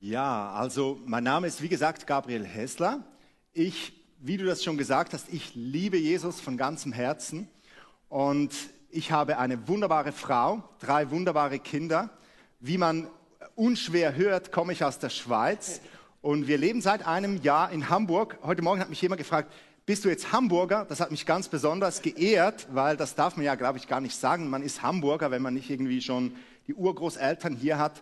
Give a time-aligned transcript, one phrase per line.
[0.00, 3.02] Ja, also mein Name ist wie gesagt Gabriel Hessler.
[3.52, 7.48] Ich, wie du das schon gesagt hast, ich liebe Jesus von ganzem Herzen
[8.08, 8.52] und
[8.90, 12.10] ich habe eine wunderbare Frau, drei wunderbare Kinder.
[12.60, 13.08] Wie man
[13.56, 15.80] unschwer hört, komme ich aus der Schweiz
[16.20, 18.38] und wir leben seit einem Jahr in Hamburg.
[18.44, 19.52] Heute Morgen hat mich jemand gefragt,
[19.84, 20.86] bist du jetzt Hamburger?
[20.88, 24.14] Das hat mich ganz besonders geehrt, weil das darf man ja, glaube ich, gar nicht
[24.14, 24.48] sagen.
[24.48, 26.36] Man ist Hamburger, wenn man nicht irgendwie schon
[26.68, 28.00] die Urgroßeltern hier hat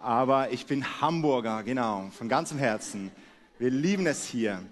[0.00, 3.10] aber ich bin Hamburger, genau, von ganzem Herzen.
[3.58, 4.64] Wir lieben es hier.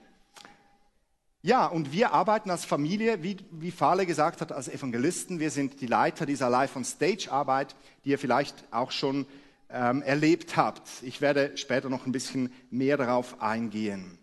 [1.43, 5.39] Ja, und wir arbeiten als Familie, wie, wie Fale gesagt hat, als Evangelisten.
[5.39, 9.27] Wir sind die Leiter dieser Live-on-Stage-Arbeit, die ihr vielleicht auch schon
[9.70, 10.89] ähm, erlebt habt.
[11.03, 14.19] Ich werde später noch ein bisschen mehr darauf eingehen.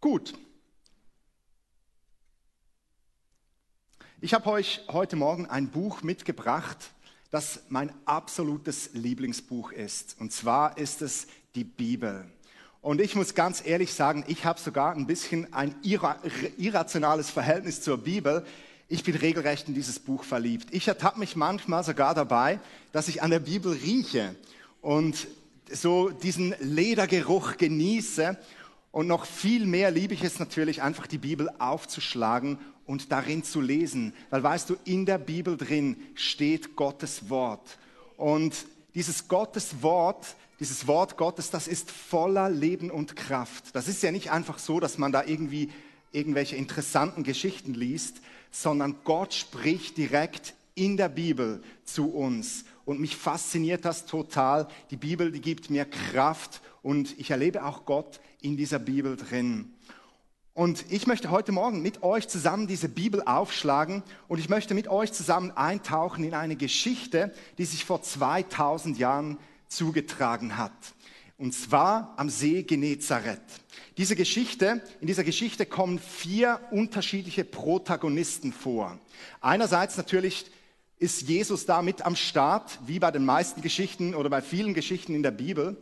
[0.00, 0.34] Gut.
[4.20, 6.92] Ich habe euch heute Morgen ein Buch mitgebracht,
[7.32, 10.16] das mein absolutes Lieblingsbuch ist.
[10.20, 12.26] Und zwar ist es die Bibel.
[12.82, 17.96] Und ich muss ganz ehrlich sagen, ich habe sogar ein bisschen ein irrationales Verhältnis zur
[17.96, 18.44] Bibel.
[18.86, 20.68] Ich bin regelrecht in dieses Buch verliebt.
[20.72, 22.60] Ich ertappe mich manchmal sogar dabei,
[22.92, 24.34] dass ich an der Bibel rieche
[24.82, 25.26] und
[25.70, 28.36] so diesen Ledergeruch genieße.
[28.92, 33.60] Und noch viel mehr liebe ich es natürlich, einfach die Bibel aufzuschlagen und darin zu
[33.60, 34.14] lesen.
[34.30, 37.78] Weil weißt du, in der Bibel drin steht Gottes Wort.
[38.18, 38.54] Und
[38.94, 43.74] dieses Gottes Wort, dieses Wort Gottes, das ist voller Leben und Kraft.
[43.74, 45.70] Das ist ja nicht einfach so, dass man da irgendwie
[46.12, 48.20] irgendwelche interessanten Geschichten liest,
[48.50, 52.64] sondern Gott spricht direkt in der Bibel zu uns.
[52.84, 54.68] Und mich fasziniert das total.
[54.90, 59.72] Die Bibel, die gibt mir Kraft und ich erlebe auch Gott in dieser Bibel drin.
[60.54, 64.86] Und ich möchte heute Morgen mit euch zusammen diese Bibel aufschlagen und ich möchte mit
[64.86, 70.72] euch zusammen eintauchen in eine Geschichte, die sich vor 2000 Jahren zugetragen hat.
[71.38, 73.40] Und zwar am See Genezareth.
[73.96, 78.98] Diese Geschichte, in dieser Geschichte kommen vier unterschiedliche Protagonisten vor.
[79.40, 80.46] Einerseits natürlich
[80.98, 85.16] ist Jesus da mit am Start, wie bei den meisten Geschichten oder bei vielen Geschichten
[85.16, 85.76] in der Bibel.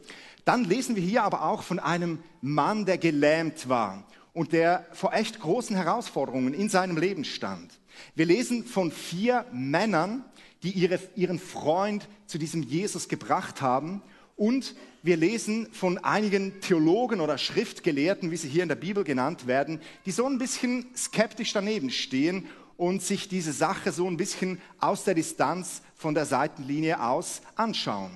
[0.44, 5.12] Dann lesen wir hier aber auch von einem Mann, der gelähmt war und der vor
[5.12, 7.72] echt großen Herausforderungen in seinem Leben stand.
[8.14, 10.24] Wir lesen von vier Männern,
[10.62, 14.02] die ihre, ihren Freund zu diesem Jesus gebracht haben.
[14.36, 19.46] Und wir lesen von einigen Theologen oder Schriftgelehrten, wie sie hier in der Bibel genannt
[19.46, 22.46] werden, die so ein bisschen skeptisch daneben stehen
[22.76, 28.12] und sich diese Sache so ein bisschen aus der Distanz von der Seitenlinie aus anschauen.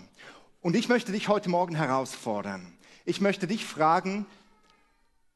[0.65, 2.73] Und ich möchte dich heute Morgen herausfordern.
[3.05, 4.25] Ich möchte dich fragen,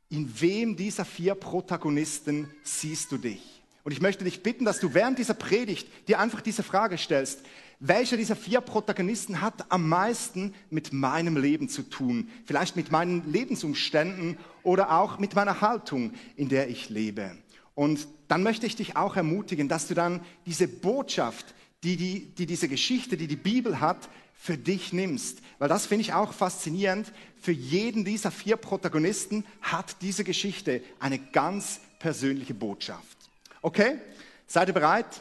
[0.08, 3.62] in wem dieser vier Protagonisten siehst du dich?
[3.84, 7.42] Und ich möchte dich bitten, dass du während dieser Predigt dir einfach diese Frage stellst.
[7.78, 12.30] Welcher dieser vier Protagonisten hat am meisten mit meinem Leben zu tun?
[12.46, 17.36] Vielleicht mit meinen Lebensumständen oder auch mit meiner Haltung, in der ich lebe.
[17.74, 22.46] Und dann möchte ich dich auch ermutigen, dass du dann diese Botschaft, die, die, die
[22.46, 24.08] diese Geschichte, die die Bibel hat,
[24.40, 25.38] für dich nimmst.
[25.58, 27.12] Weil das finde ich auch faszinierend.
[27.40, 33.18] Für jeden dieser vier Protagonisten hat diese Geschichte eine ganz persönliche Botschaft.
[33.60, 33.98] Okay?
[34.46, 35.20] Seid ihr bereit?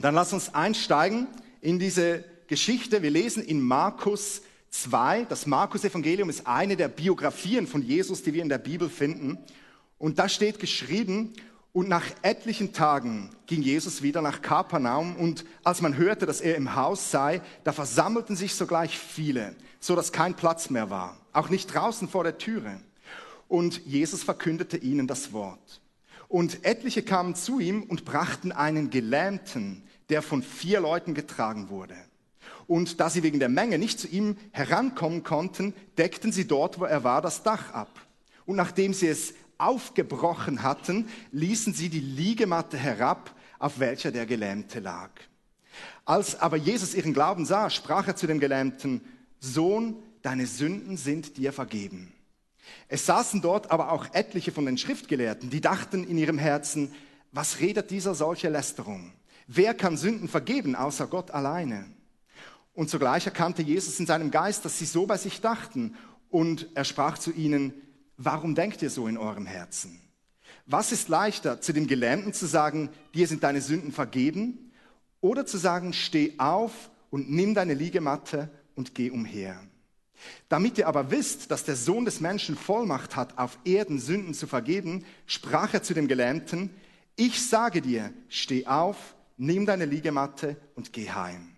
[0.00, 1.28] Dann lass uns einsteigen
[1.60, 3.02] in diese Geschichte.
[3.02, 5.26] Wir lesen in Markus 2.
[5.28, 9.38] Das Markus-Evangelium ist eine der Biografien von Jesus, die wir in der Bibel finden.
[9.98, 11.34] Und da steht geschrieben,
[11.72, 16.56] und nach etlichen Tagen ging Jesus wieder nach Kapernaum und als man hörte, dass er
[16.56, 21.48] im Haus sei, da versammelten sich sogleich viele, so dass kein Platz mehr war, auch
[21.48, 22.80] nicht draußen vor der Türe.
[23.48, 25.80] Und Jesus verkündete ihnen das Wort.
[26.28, 31.96] Und etliche kamen zu ihm und brachten einen Gelähmten, der von vier Leuten getragen wurde.
[32.66, 36.84] Und da sie wegen der Menge nicht zu ihm herankommen konnten, deckten sie dort, wo
[36.84, 37.90] er war, das Dach ab.
[38.46, 44.80] Und nachdem sie es aufgebrochen hatten, ließen sie die Liegematte herab, auf welcher der Gelähmte
[44.80, 45.10] lag.
[46.04, 49.00] Als aber Jesus ihren Glauben sah, sprach er zu dem Gelähmten,
[49.38, 52.12] Sohn, deine Sünden sind dir vergeben.
[52.88, 56.92] Es saßen dort aber auch etliche von den Schriftgelehrten, die dachten in ihrem Herzen,
[57.32, 59.12] was redet dieser solche Lästerung?
[59.46, 61.86] Wer kann Sünden vergeben außer Gott alleine?
[62.74, 65.94] Und zugleich erkannte Jesus in seinem Geist, dass sie so bei sich dachten,
[66.30, 67.74] und er sprach zu ihnen,
[68.16, 70.00] Warum denkt ihr so in eurem Herzen?
[70.66, 74.72] Was ist leichter, zu dem Gelähmten zu sagen, dir sind deine Sünden vergeben,
[75.20, 79.60] oder zu sagen, steh auf und nimm deine Liegematte und geh umher?
[80.48, 84.46] Damit ihr aber wisst, dass der Sohn des Menschen Vollmacht hat, auf Erden Sünden zu
[84.46, 86.70] vergeben, sprach er zu dem Gelähmten,
[87.16, 91.56] ich sage dir, steh auf, nimm deine Liegematte und geh heim.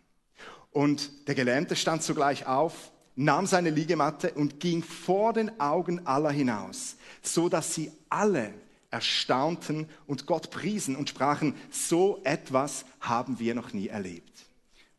[0.71, 6.31] Und der Gelähmte stand sogleich auf, nahm seine Liegematte und ging vor den Augen aller
[6.31, 8.55] hinaus, so dass sie alle
[8.91, 14.33] erstaunten und Gott priesen und sprachen, so etwas haben wir noch nie erlebt.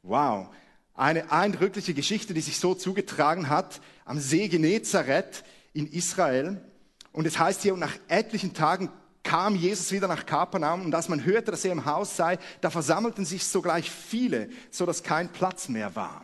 [0.04, 0.50] Wow,
[0.94, 6.62] eine eindrückliche Geschichte, die sich so zugetragen hat am See Genezareth in Israel.
[7.12, 8.90] Und es heißt hier, und nach etlichen Tagen
[9.24, 12.70] kam Jesus wieder nach Kapernaum und als man hörte, dass er im Haus sei, da
[12.70, 16.24] versammelten sich sogleich viele, so dass kein Platz mehr war.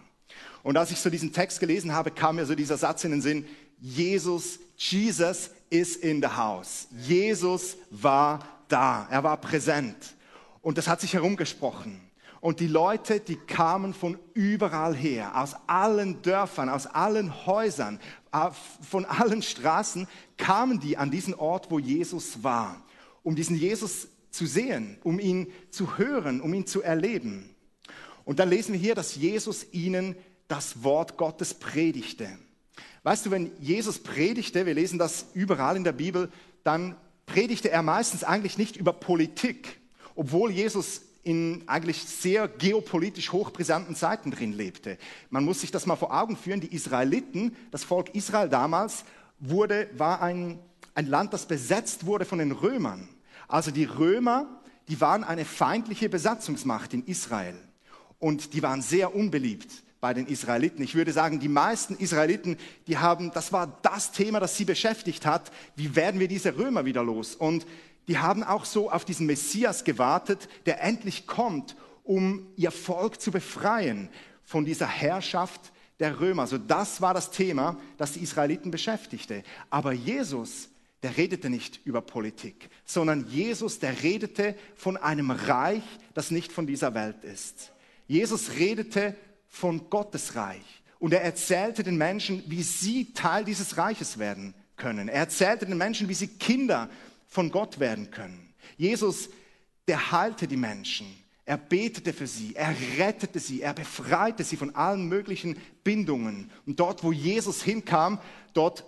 [0.63, 3.21] Und als ich so diesen Text gelesen habe, kam mir so dieser Satz in den
[3.21, 3.45] Sinn,
[3.79, 6.87] Jesus, Jesus is in the house.
[6.95, 9.95] Jesus war da, er war präsent.
[10.61, 11.99] Und das hat sich herumgesprochen.
[12.41, 17.99] Und die Leute, die kamen von überall her, aus allen Dörfern, aus allen Häusern,
[18.81, 22.83] von allen Straßen, kamen die an diesen Ort, wo Jesus war,
[23.21, 27.53] um diesen Jesus zu sehen, um ihn zu hören, um ihn zu erleben.
[28.25, 30.15] Und dann lesen wir hier, dass Jesus ihnen
[30.51, 32.27] das Wort Gottes predigte.
[33.03, 36.29] Weißt du, wenn Jesus predigte, wir lesen das überall in der Bibel,
[36.65, 39.79] dann predigte er meistens eigentlich nicht über Politik,
[40.13, 44.97] obwohl Jesus in eigentlich sehr geopolitisch hochbrisanten Zeiten drin lebte.
[45.29, 46.59] Man muss sich das mal vor Augen führen.
[46.59, 49.05] Die Israeliten, das Volk Israel damals,
[49.39, 50.59] wurde, war ein,
[50.95, 53.07] ein Land, das besetzt wurde von den Römern.
[53.47, 57.55] Also die Römer, die waren eine feindliche Besatzungsmacht in Israel.
[58.19, 60.83] Und die waren sehr unbeliebt bei den Israeliten.
[60.83, 62.57] Ich würde sagen, die meisten Israeliten,
[62.87, 65.51] die haben, das war das Thema, das sie beschäftigt hat.
[65.75, 67.35] Wie werden wir diese Römer wieder los?
[67.35, 67.65] Und
[68.07, 73.31] die haben auch so auf diesen Messias gewartet, der endlich kommt, um ihr Volk zu
[73.31, 74.09] befreien
[74.43, 76.41] von dieser Herrschaft der Römer.
[76.41, 79.43] Also das war das Thema, das die Israeliten beschäftigte.
[79.69, 80.69] Aber Jesus,
[81.03, 85.83] der redete nicht über Politik, sondern Jesus, der redete von einem Reich,
[86.15, 87.71] das nicht von dieser Welt ist.
[88.07, 89.15] Jesus redete
[89.51, 90.81] von Gottes Reich.
[90.97, 95.09] Und er erzählte den Menschen, wie sie Teil dieses Reiches werden können.
[95.09, 96.89] Er erzählte den Menschen, wie sie Kinder
[97.27, 98.53] von Gott werden können.
[98.77, 99.29] Jesus,
[99.87, 101.05] der heilte die Menschen.
[101.45, 106.49] Er betete für sie, er rettete sie, er befreite sie von allen möglichen Bindungen.
[106.65, 108.19] Und dort, wo Jesus hinkam,
[108.53, 108.85] dort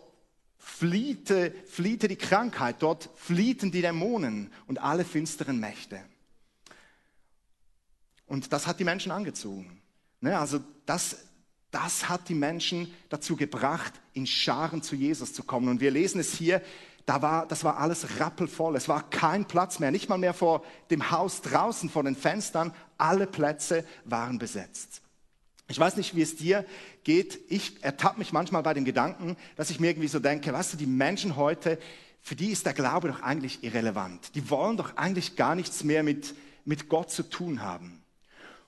[0.57, 5.99] fliehte, fliehte die Krankheit, dort fliehten die Dämonen und alle finsteren Mächte.
[8.27, 9.82] Und das hat die Menschen angezogen.
[10.23, 11.17] Ne, also das,
[11.69, 15.67] das hat die Menschen dazu gebracht, in Scharen zu Jesus zu kommen.
[15.67, 16.61] Und wir lesen es hier,
[17.05, 18.77] da war, das war alles rappelvoll.
[18.77, 22.73] Es war kein Platz mehr, nicht mal mehr vor dem Haus draußen, vor den Fenstern.
[22.97, 25.01] Alle Plätze waren besetzt.
[25.67, 26.65] Ich weiß nicht, wie es dir
[27.03, 27.41] geht.
[27.49, 30.77] Ich ertappe mich manchmal bei dem Gedanken, dass ich mir irgendwie so denke, weißt du,
[30.77, 31.77] die Menschen heute,
[32.21, 34.35] für die ist der Glaube doch eigentlich irrelevant.
[34.35, 36.33] Die wollen doch eigentlich gar nichts mehr mit,
[36.63, 38.02] mit Gott zu tun haben.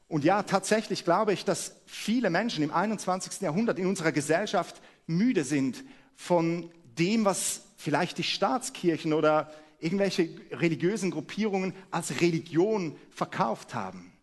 [0.07, 3.41] Und ja, tatsächlich glaube ich, dass viele Menschen im 21.
[3.41, 5.83] Jahrhundert in unserer Gesellschaft müde sind
[6.15, 14.13] von dem, was vielleicht die Staatskirchen oder irgendwelche religiösen Gruppierungen als Religion verkauft haben.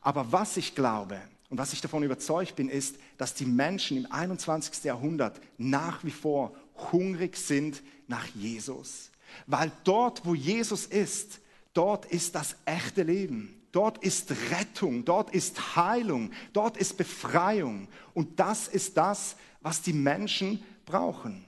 [0.00, 1.20] Aber was ich glaube
[1.50, 4.84] und was ich davon überzeugt bin, ist, dass die Menschen im 21.
[4.84, 6.54] Jahrhundert nach wie vor
[6.92, 9.10] hungrig sind nach Jesus.
[9.46, 11.40] Weil dort, wo Jesus ist,
[11.74, 13.57] dort ist das echte Leben.
[13.72, 17.88] Dort ist Rettung, dort ist Heilung, dort ist Befreiung.
[18.14, 21.44] Und das ist das, was die Menschen brauchen.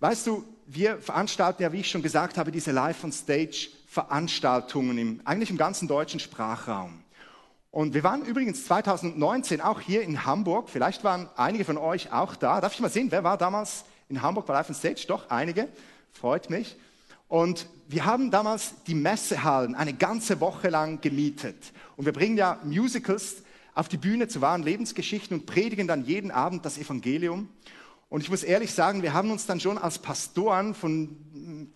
[0.00, 5.58] Weißt du, wir veranstalten ja, wie ich schon gesagt habe, diese Live-on-Stage-Veranstaltungen im, eigentlich im
[5.58, 7.02] ganzen deutschen Sprachraum.
[7.70, 10.70] Und wir waren übrigens 2019 auch hier in Hamburg.
[10.70, 12.60] Vielleicht waren einige von euch auch da.
[12.60, 15.06] Darf ich mal sehen, wer war damals in Hamburg bei Live on Stage?
[15.08, 15.66] Doch, einige.
[16.12, 16.76] Freut mich.
[17.34, 21.72] Und wir haben damals die Messehallen eine ganze Woche lang gemietet.
[21.96, 23.42] Und wir bringen ja Musicals
[23.74, 27.48] auf die Bühne zu wahren Lebensgeschichten und predigen dann jeden Abend das Evangelium.
[28.08, 31.16] Und ich muss ehrlich sagen, wir haben uns dann schon als Pastoren von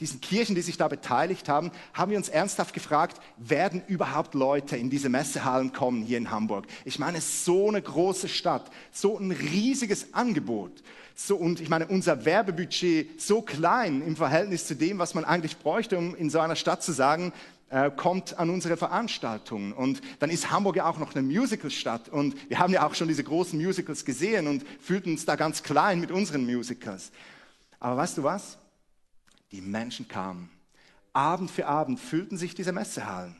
[0.00, 4.76] diesen Kirchen, die sich da beteiligt haben, haben wir uns ernsthaft gefragt, werden überhaupt Leute
[4.76, 6.66] in diese Messehallen kommen hier in Hamburg?
[6.84, 10.82] Ich meine, so eine große Stadt, so ein riesiges Angebot.
[11.14, 15.58] So, und ich meine, unser Werbebudget so klein im Verhältnis zu dem, was man eigentlich
[15.58, 17.32] bräuchte, um in so einer Stadt zu sagen,
[17.70, 19.72] äh, kommt an unsere Veranstaltungen.
[19.72, 22.08] Und dann ist Hamburg ja auch noch eine Musicalstadt.
[22.08, 25.62] Und wir haben ja auch schon diese großen Musicals gesehen und fühlten uns da ganz
[25.62, 27.12] klein mit unseren Musicals.
[27.80, 28.58] Aber weißt du was?
[29.52, 30.50] Die Menschen kamen.
[31.12, 33.36] Abend für Abend füllten sich diese Messehallen.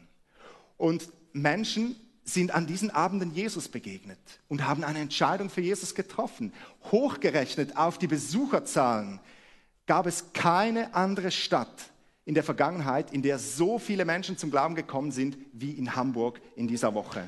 [0.76, 4.18] Und Menschen sind an diesen Abenden Jesus begegnet
[4.48, 6.52] und haben eine Entscheidung für Jesus getroffen.
[6.90, 9.20] Hochgerechnet auf die Besucherzahlen
[9.86, 11.90] gab es keine andere Stadt,
[12.28, 16.42] in der Vergangenheit, in der so viele Menschen zum Glauben gekommen sind wie in Hamburg
[16.56, 17.26] in dieser Woche.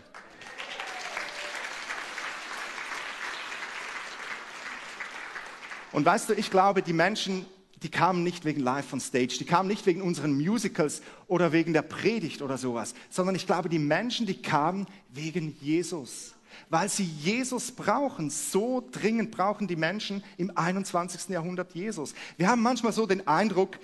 [5.90, 7.46] Und weißt du, ich glaube, die Menschen,
[7.82, 11.72] die kamen nicht wegen Live on Stage, die kamen nicht wegen unseren Musicals oder wegen
[11.72, 16.34] der Predigt oder sowas, sondern ich glaube, die Menschen, die kamen wegen Jesus.
[16.68, 18.28] Weil sie Jesus brauchen.
[18.28, 21.30] So dringend brauchen die Menschen im 21.
[21.30, 22.12] Jahrhundert Jesus.
[22.36, 23.78] Wir haben manchmal so den Eindruck,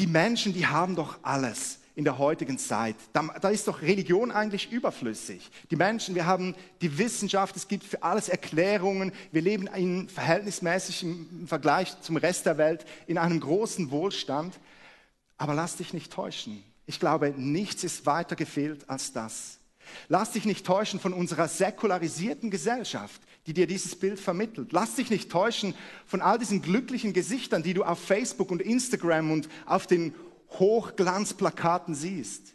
[0.00, 2.96] die Menschen, die haben doch alles in der heutigen Zeit.
[3.12, 5.50] Da, da, ist doch Religion eigentlich überflüssig.
[5.70, 9.12] Die Menschen, wir haben die Wissenschaft, es gibt für alles Erklärungen.
[9.30, 14.58] Wir leben in verhältnismäßig im Vergleich zum Rest der Welt in einem großen Wohlstand.
[15.36, 16.64] Aber lass dich nicht täuschen.
[16.86, 19.58] Ich glaube, nichts ist weiter gefehlt als das.
[20.08, 24.72] Lass dich nicht täuschen von unserer säkularisierten Gesellschaft, die dir dieses Bild vermittelt.
[24.72, 25.74] Lass dich nicht täuschen
[26.06, 30.14] von all diesen glücklichen Gesichtern, die du auf Facebook und Instagram und auf den
[30.58, 32.54] Hochglanzplakaten siehst.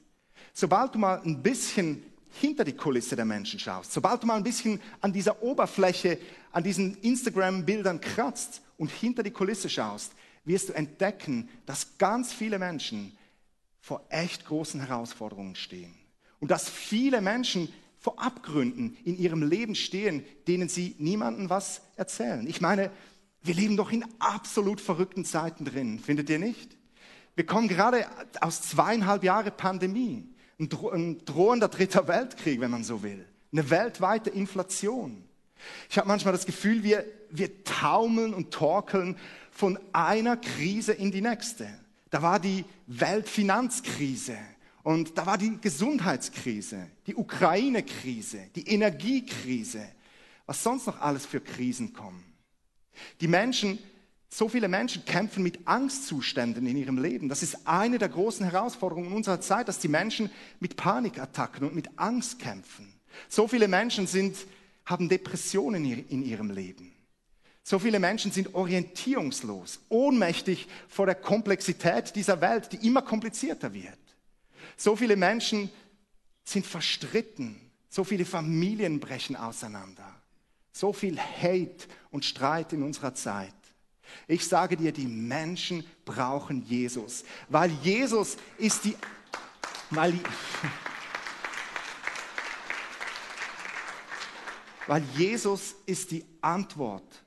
[0.54, 2.04] Sobald du mal ein bisschen
[2.40, 6.20] hinter die Kulisse der Menschen schaust, sobald du mal ein bisschen an dieser Oberfläche,
[6.52, 10.14] an diesen Instagram-Bildern kratzt und hinter die Kulisse schaust,
[10.44, 13.18] wirst du entdecken, dass ganz viele Menschen
[13.82, 15.94] vor echt großen Herausforderungen stehen.
[16.40, 17.70] Und dass viele Menschen
[18.06, 22.46] vor Abgründen in ihrem Leben stehen, denen sie niemandem was erzählen.
[22.46, 22.92] Ich meine,
[23.42, 26.78] wir leben doch in absolut verrückten Zeiten drin, findet ihr nicht?
[27.34, 28.06] Wir kommen gerade
[28.42, 35.24] aus zweieinhalb Jahren Pandemie, ein, drohender dritter Weltkrieg, wenn man so will, eine weltweite Inflation.
[35.90, 39.18] Ich habe manchmal das Gefühl, wir, wir taumeln und torkeln
[39.50, 41.68] von einer Krise in die nächste.
[42.12, 44.38] Da war die Weltfinanzkrise
[44.86, 49.84] und da war die Gesundheitskrise, die Ukraine-Krise, die Energiekrise,
[50.46, 52.24] was sonst noch alles für Krisen kommen.
[53.20, 53.80] Die Menschen
[54.30, 57.30] so viele Menschen kämpfen mit Angstzuständen in ihrem Leben.
[57.30, 61.90] Das ist eine der großen Herausforderungen unserer Zeit, dass die Menschen mit Panikattacken und mit
[61.98, 62.94] Angst kämpfen.
[63.28, 64.38] So viele Menschen sind,
[64.86, 66.94] haben Depressionen in ihrem Leben.
[67.64, 74.05] So viele Menschen sind orientierungslos, ohnmächtig vor der Komplexität dieser Welt, die immer komplizierter wird.
[74.78, 75.70] So viele Menschen
[76.44, 77.60] sind verstritten.
[77.90, 80.14] So viele Familien brechen auseinander.
[80.72, 83.54] So viel Hate und Streit in unserer Zeit.
[84.28, 88.96] Ich sage dir, die Menschen brauchen Jesus, weil Jesus ist die,
[89.90, 90.14] weil,
[94.88, 97.24] weil Jesus ist die Antwort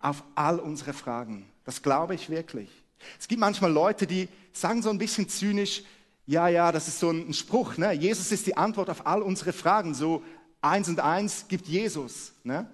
[0.00, 1.46] auf all unsere Fragen.
[1.64, 2.70] Das glaube ich wirklich.
[3.18, 5.82] Es gibt manchmal Leute, die sagen so ein bisschen zynisch,
[6.26, 7.92] ja, ja, das ist so ein Spruch, ne?
[7.92, 9.94] Jesus ist die Antwort auf all unsere Fragen.
[9.94, 10.22] So
[10.60, 12.32] eins und eins gibt Jesus.
[12.42, 12.68] Ne?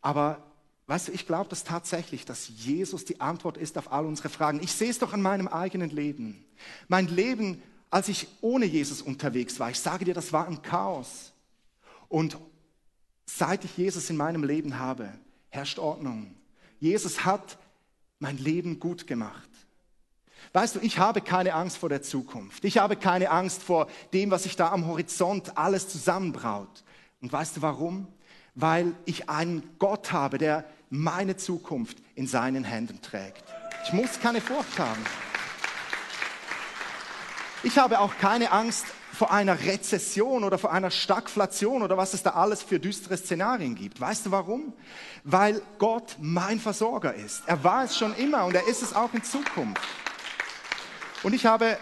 [0.00, 0.42] Aber
[0.86, 4.62] Weißt du, ich glaube das tatsächlich, dass Jesus die Antwort ist auf all unsere Fragen.
[4.62, 6.44] Ich sehe es doch an meinem eigenen Leben.
[6.88, 11.32] Mein Leben, als ich ohne Jesus unterwegs war, ich sage dir, das war ein Chaos.
[12.08, 12.36] Und
[13.24, 15.10] seit ich Jesus in meinem Leben habe,
[15.48, 16.34] herrscht Ordnung.
[16.80, 17.56] Jesus hat
[18.18, 19.48] mein Leben gut gemacht.
[20.54, 22.64] Weißt du, ich habe keine Angst vor der Zukunft.
[22.64, 26.84] Ich habe keine Angst vor dem, was sich da am Horizont alles zusammenbraut.
[27.20, 28.06] Und weißt du warum?
[28.54, 33.42] Weil ich einen Gott habe, der meine Zukunft in seinen Händen trägt.
[33.84, 35.04] Ich muss keine Furcht haben.
[37.64, 42.22] Ich habe auch keine Angst vor einer Rezession oder vor einer Stagflation oder was es
[42.22, 44.00] da alles für düstere Szenarien gibt.
[44.00, 44.72] Weißt du warum?
[45.24, 47.42] Weil Gott mein Versorger ist.
[47.46, 49.82] Er war es schon immer und er ist es auch in Zukunft.
[51.24, 51.78] Und ich habe,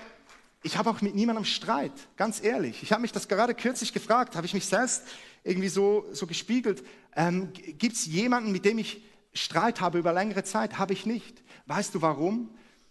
[0.63, 2.85] ich habe auch mit niemandem Streit, ganz ehrlich.
[2.85, 5.03] Ich habe mich das gerade kürzlich gefragt, habe ich mich selbst
[5.43, 6.85] irgendwie so, so gespiegelt.
[7.17, 9.03] Ähm, Gibt es jemanden, mit dem ich
[9.35, 10.79] Streit habe über längere Zeit?
[10.79, 11.43] Habe ich nicht.
[11.67, 12.51] Weißt du warum?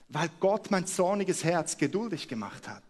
[0.09, 2.83] Weil Gott mein zorniges Herz geduldig gemacht hat.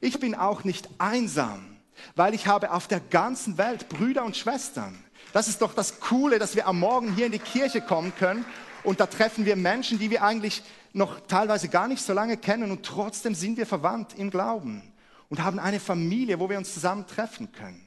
[0.00, 1.76] Ich bin auch nicht einsam,
[2.16, 4.98] weil ich habe auf der ganzen Welt Brüder und Schwestern.
[5.32, 8.44] Das ist doch das Coole, dass wir am Morgen hier in die Kirche kommen können
[8.82, 12.70] und da treffen wir Menschen, die wir eigentlich noch teilweise gar nicht so lange kennen
[12.70, 14.82] und trotzdem sind wir verwandt im Glauben
[15.28, 17.86] und haben eine Familie, wo wir uns zusammen treffen können.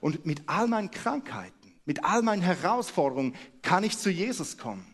[0.00, 4.86] Und mit all meinen Krankheiten, mit all meinen Herausforderungen kann ich zu Jesus kommen.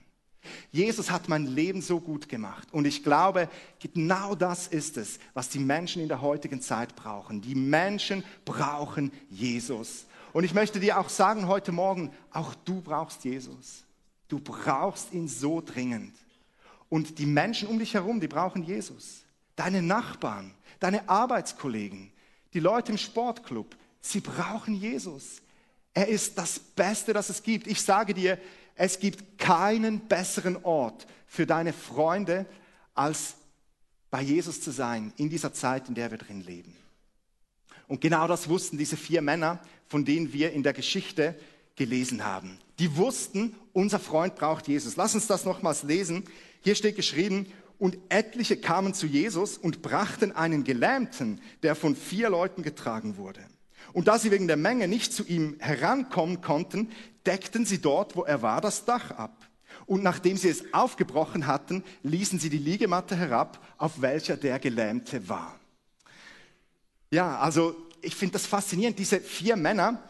[0.73, 2.73] Jesus hat mein Leben so gut gemacht.
[2.73, 3.49] Und ich glaube,
[3.79, 7.43] genau das ist es, was die Menschen in der heutigen Zeit brauchen.
[7.43, 10.07] Die Menschen brauchen Jesus.
[10.33, 13.85] Und ich möchte dir auch sagen heute Morgen, auch du brauchst Jesus.
[14.29, 16.15] Du brauchst ihn so dringend.
[16.91, 19.23] Und die Menschen um dich herum, die brauchen Jesus.
[19.57, 22.13] Deine Nachbarn, deine Arbeitskollegen,
[22.53, 25.43] die Leute im Sportclub, Sie brauchen Jesus.
[25.93, 27.67] Er ist das Beste, das es gibt.
[27.67, 28.39] Ich sage dir,
[28.75, 32.47] es gibt keinen besseren Ort für deine Freunde,
[32.95, 33.35] als
[34.11, 36.75] bei Jesus zu sein, in dieser Zeit, in der wir drin leben.
[37.89, 41.39] Und genau das wussten diese vier Männer, von denen wir in der Geschichte
[41.77, 42.59] gelesen haben.
[42.79, 44.97] Die wussten, unser Freund braucht Jesus.
[44.97, 46.25] Lass uns das nochmals lesen.
[46.61, 47.47] Hier steht geschrieben,
[47.81, 53.41] und etliche kamen zu Jesus und brachten einen Gelähmten, der von vier Leuten getragen wurde.
[53.95, 56.91] Und da sie wegen der Menge nicht zu ihm herankommen konnten,
[57.25, 59.49] deckten sie dort, wo er war, das Dach ab.
[59.87, 65.29] Und nachdem sie es aufgebrochen hatten, ließen sie die Liegematte herab, auf welcher der Gelähmte
[65.29, 65.59] war.
[67.11, 68.99] Ja, also ich finde das faszinierend.
[68.99, 70.03] Diese vier Männer,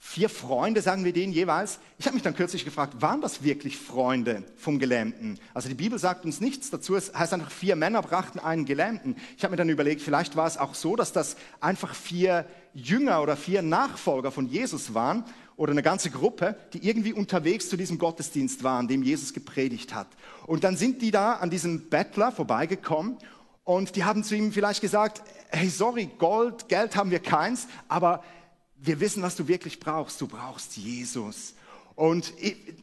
[0.00, 1.80] vier Freunde, sagen wir denen jeweils.
[1.98, 5.38] Ich habe mich dann kürzlich gefragt, waren das wirklich Freunde vom Gelähmten?
[5.54, 6.94] Also die Bibel sagt uns nichts dazu.
[6.94, 9.16] Es heißt einfach, vier Männer brachten einen Gelähmten.
[9.36, 13.22] Ich habe mir dann überlegt, vielleicht war es auch so, dass das einfach vier Jünger
[13.22, 15.24] oder vier Nachfolger von Jesus waren
[15.56, 20.06] oder eine ganze Gruppe, die irgendwie unterwegs zu diesem Gottesdienst waren, dem Jesus gepredigt hat.
[20.46, 23.18] Und dann sind die da an diesem Bettler vorbeigekommen
[23.64, 28.22] und die haben zu ihm vielleicht gesagt, hey, sorry, Gold, Geld haben wir keins, aber
[28.80, 30.20] wir wissen, was du wirklich brauchst.
[30.20, 31.54] Du brauchst Jesus.
[31.94, 32.32] Und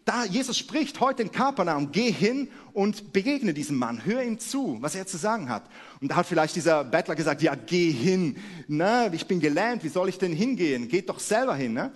[0.03, 4.77] da Jesus spricht heute in Kapernaum, geh hin und begegne diesem Mann, hör ihm zu,
[4.81, 5.63] was er zu sagen hat.
[6.01, 8.35] Und da hat vielleicht dieser Bettler gesagt, ja, geh hin.
[8.67, 10.89] Na, ich bin gelähmt, wie soll ich denn hingehen?
[10.89, 11.73] Geht doch selber hin.
[11.73, 11.93] Ne?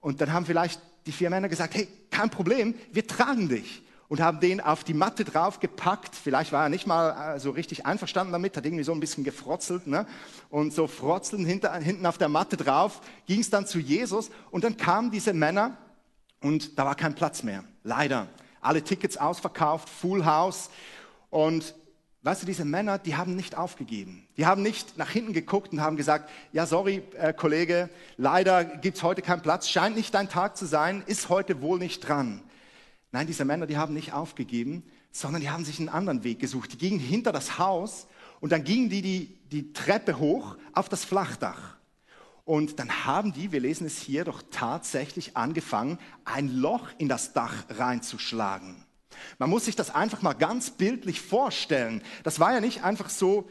[0.00, 4.20] Und dann haben vielleicht die vier Männer gesagt, hey, kein Problem, wir tragen dich und
[4.20, 6.14] haben den auf die Matte draufgepackt.
[6.14, 9.24] Vielleicht war er nicht mal äh, so richtig einverstanden damit, hat irgendwie so ein bisschen
[9.24, 9.86] gefrotzelt.
[9.86, 10.06] Ne?
[10.50, 14.30] Und so frotzeln hinter, hinten auf der Matte drauf, ging es dann zu Jesus.
[14.50, 15.76] Und dann kamen diese Männer
[16.40, 17.64] und da war kein Platz mehr.
[17.82, 18.28] Leider.
[18.60, 20.70] Alle Tickets ausverkauft, Full House.
[21.30, 21.74] Und
[22.22, 24.26] weißt du, diese Männer, die haben nicht aufgegeben.
[24.36, 29.02] Die haben nicht nach hinten geguckt und haben gesagt, ja, sorry, äh, Kollege, leider gibt's
[29.02, 32.42] heute keinen Platz, scheint nicht dein Tag zu sein, ist heute wohl nicht dran.
[33.16, 36.74] Nein, diese Männer, die haben nicht aufgegeben, sondern die haben sich einen anderen Weg gesucht.
[36.74, 38.08] Die gingen hinter das Haus
[38.40, 41.78] und dann gingen die die, die Treppe hoch auf das Flachdach.
[42.44, 47.32] Und dann haben die, wir lesen es hier, doch tatsächlich angefangen, ein Loch in das
[47.32, 48.84] Dach reinzuschlagen.
[49.38, 52.02] Man muss sich das einfach mal ganz bildlich vorstellen.
[52.22, 53.48] Das war ja nicht einfach so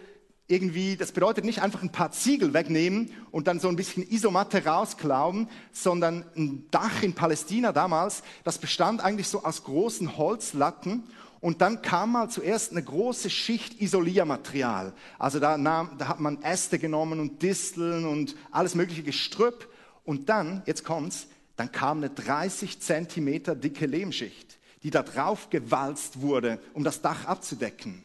[0.47, 4.63] irgendwie, das bedeutet nicht einfach ein paar Ziegel wegnehmen und dann so ein bisschen Isomatte
[4.63, 11.03] rausklauben, sondern ein Dach in Palästina damals, das bestand eigentlich so aus großen Holzlatten
[11.41, 14.93] und dann kam mal zuerst eine große Schicht Isoliermaterial.
[15.17, 19.67] Also da, nahm, da hat man Äste genommen und Disteln und alles mögliche Gestrüpp
[20.03, 26.21] und dann, jetzt kommt's, dann kam eine 30 Zentimeter dicke Lehmschicht, die da drauf gewalzt
[26.21, 28.03] wurde, um das Dach abzudecken.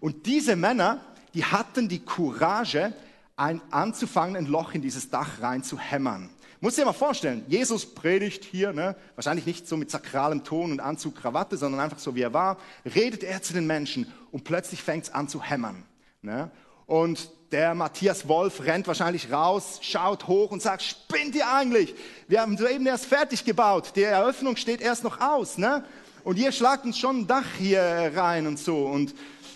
[0.00, 1.00] Und diese Männer,
[1.34, 2.92] die hatten die Courage,
[3.36, 6.30] ein, anzufangen, ein Loch in dieses Dach rein zu hämmern.
[6.60, 10.78] Muss dir mal vorstellen, Jesus predigt hier, ne, wahrscheinlich nicht so mit sakralem Ton und
[10.78, 14.80] Anzug, Krawatte, sondern einfach so wie er war, redet er zu den Menschen und plötzlich
[14.80, 15.82] fängt es an zu hämmern.
[16.20, 16.52] Ne?
[16.86, 21.94] Und der Matthias Wolf rennt wahrscheinlich raus, schaut hoch und sagt, spinnt ihr eigentlich?
[22.28, 25.58] Wir haben soeben erst fertig gebaut, die Eröffnung steht erst noch aus.
[25.58, 25.84] Ne?
[26.22, 28.86] Und ihr schlagt uns schon ein Dach hier rein und so.
[28.86, 29.14] Und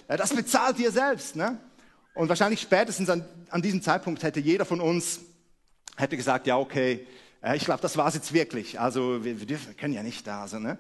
[0.09, 1.37] äh, das bezahlt ihr selbst.
[1.37, 1.59] Ne?
[2.17, 5.21] Und wahrscheinlich spätestens an, an diesem Zeitpunkt hätte jeder von uns
[5.97, 7.07] hätte gesagt, ja, okay,
[7.43, 8.81] äh, ich glaube, das war es jetzt wirklich.
[8.81, 10.43] Also wir, wir, dürfen, können ja nicht da.
[10.43, 10.79] Also, ne?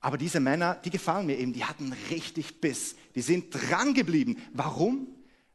[0.00, 2.96] Aber diese Männer, die gefallen mir eben, die hatten richtig Biss.
[3.14, 4.36] Die sind dran geblieben.
[4.52, 5.06] Warum?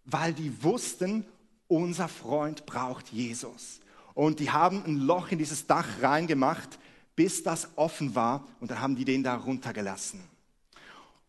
[0.04, 1.24] Weil die wussten,
[1.68, 3.82] unser Freund braucht Jesus.
[4.16, 6.80] Und die haben ein Loch in dieses Dach reingemacht,
[7.16, 8.48] bis das offen war.
[8.60, 10.22] Und dann haben die den da runtergelassen.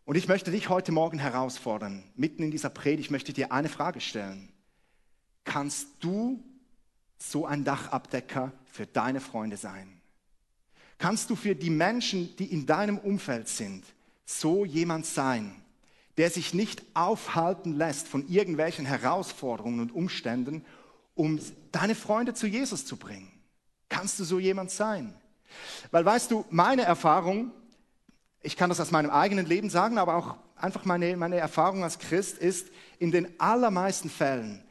[0.05, 2.03] Und ich möchte dich heute Morgen herausfordern.
[2.15, 4.49] Mitten in dieser Predigt möchte ich dir eine Frage stellen.
[5.43, 6.43] Kannst du
[7.17, 10.01] so ein Dachabdecker für deine Freunde sein?
[10.97, 13.85] Kannst du für die Menschen, die in deinem Umfeld sind,
[14.25, 15.55] so jemand sein,
[16.17, 20.65] der sich nicht aufhalten lässt von irgendwelchen Herausforderungen und Umständen,
[21.15, 21.39] um
[21.71, 23.31] deine Freunde zu Jesus zu bringen?
[23.89, 25.13] Kannst du so jemand sein?
[25.91, 27.51] Weil weißt du, meine Erfahrung,
[28.43, 31.99] ich kann das aus meinem eigenen Leben sagen, aber auch einfach meine, meine Erfahrung als
[31.99, 34.63] Christ ist, in den allermeisten Fällen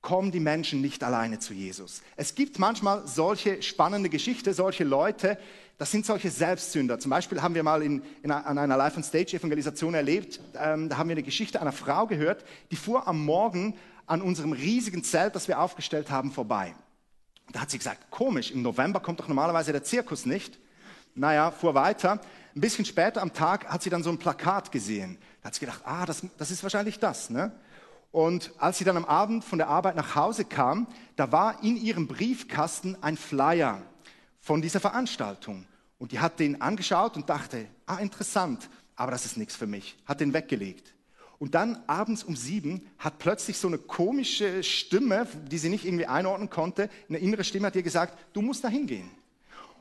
[0.00, 2.02] kommen die Menschen nicht alleine zu Jesus.
[2.16, 5.38] Es gibt manchmal solche spannende Geschichten, solche Leute,
[5.76, 6.98] das sind solche Selbstsünder.
[6.98, 11.14] Zum Beispiel haben wir mal in, in an einer Live-on-Stage-Evangelisation erlebt, ähm, da haben wir
[11.14, 15.60] eine Geschichte einer Frau gehört, die fuhr am Morgen an unserem riesigen Zelt, das wir
[15.60, 16.74] aufgestellt haben, vorbei.
[17.52, 20.58] Da hat sie gesagt, komisch, im November kommt doch normalerweise der Zirkus nicht.
[21.18, 22.20] Naja, fuhr weiter.
[22.54, 25.18] Ein bisschen später am Tag hat sie dann so ein Plakat gesehen.
[25.42, 27.28] Da hat sie gedacht, ah, das, das ist wahrscheinlich das.
[27.28, 27.52] Ne?
[28.12, 31.76] Und als sie dann am Abend von der Arbeit nach Hause kam, da war in
[31.76, 33.82] ihrem Briefkasten ein Flyer
[34.40, 35.66] von dieser Veranstaltung.
[35.98, 39.96] Und die hat den angeschaut und dachte, ah, interessant, aber das ist nichts für mich.
[40.06, 40.94] Hat den weggelegt.
[41.40, 46.06] Und dann abends um sieben hat plötzlich so eine komische Stimme, die sie nicht irgendwie
[46.06, 49.10] einordnen konnte, eine innere Stimme hat ihr gesagt, du musst da hingehen.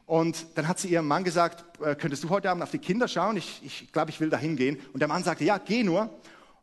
[0.07, 3.09] Und dann hat sie ihrem Mann gesagt, äh, könntest du heute Abend auf die Kinder
[3.09, 3.35] schauen?
[3.35, 4.79] Ich, ich glaube, ich will da hingehen.
[4.93, 6.09] Und der Mann sagte, ja, geh nur.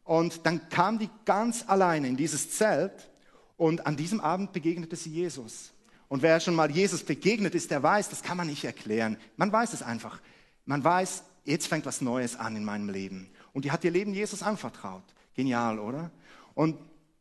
[0.03, 3.11] Und dann kam die ganz alleine in dieses Zelt
[3.59, 5.73] und an diesem Abend begegnete sie Jesus.
[6.09, 9.19] Und wer schon mal Jesus begegnet ist, der weiß, das kann man nicht erklären.
[9.37, 10.21] Man weiß es einfach.
[10.65, 13.29] Man weiß, jetzt fängt was Neues an in meinem Leben.
[13.53, 15.05] Und die hat ihr Leben Jesus anvertraut.
[15.35, 16.11] Genial, oder?
[16.55, 16.79] Und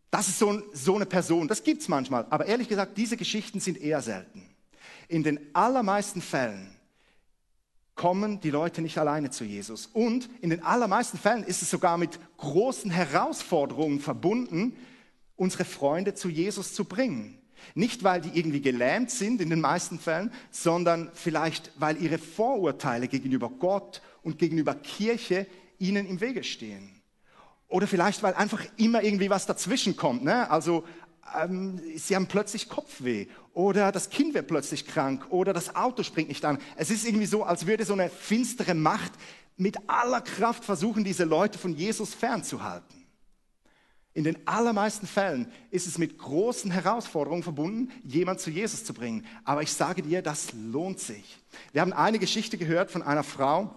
[0.09, 2.27] das ist so, so eine Person, das gibt's manchmal.
[2.29, 4.52] Aber ehrlich gesagt, diese Geschichten sind eher selten.
[5.07, 6.75] In den allermeisten Fällen
[7.95, 9.87] kommen die Leute nicht alleine zu Jesus.
[9.87, 14.75] Und in den allermeisten Fällen ist es sogar mit großen Herausforderungen verbunden,
[15.35, 17.39] unsere Freunde zu Jesus zu bringen.
[17.75, 23.07] Nicht, weil die irgendwie gelähmt sind in den meisten Fällen, sondern vielleicht, weil ihre Vorurteile
[23.07, 25.47] gegenüber Gott und gegenüber Kirche
[25.79, 27.01] ihnen im Wege stehen.
[27.67, 30.23] Oder vielleicht, weil einfach immer irgendwie was dazwischen kommt.
[30.23, 30.49] Ne?
[30.51, 30.83] Also
[31.35, 36.29] ähm, sie haben plötzlich Kopfweh oder das Kind wird plötzlich krank oder das Auto springt
[36.29, 36.57] nicht an.
[36.75, 39.11] Es ist irgendwie so, als würde so eine finstere Macht
[39.57, 43.03] mit aller Kraft versuchen, diese Leute von Jesus fernzuhalten.
[44.15, 49.25] In den allermeisten Fällen ist es mit großen Herausforderungen verbunden, jemand zu Jesus zu bringen.
[49.43, 51.39] Aber ich sage dir, das lohnt sich.
[51.71, 53.73] Wir haben eine Geschichte gehört von einer Frau,